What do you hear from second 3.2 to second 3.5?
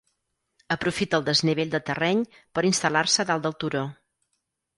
dalt